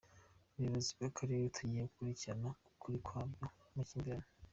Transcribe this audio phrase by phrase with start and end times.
[0.51, 4.27] Ubuyobozi bw’Akarere bugiye gukurikirana ukuri kw’ayo makimbirane.